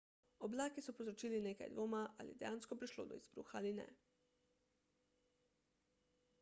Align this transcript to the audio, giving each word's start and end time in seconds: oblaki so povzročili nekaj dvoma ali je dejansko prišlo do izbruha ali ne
oblaki 0.45 0.83
so 0.83 0.93
povzročili 0.99 1.41
nekaj 1.47 1.67
dvoma 1.73 1.99
ali 2.23 2.33
je 2.33 2.39
dejansko 2.41 2.79
prišlo 2.85 3.07
do 3.11 3.21
izbruha 3.25 3.57
ali 3.59 3.77
ne 3.81 3.89